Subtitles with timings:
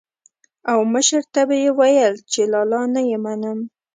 [0.71, 3.59] او مشر ته به یې ويل چې لالا نه يې منم.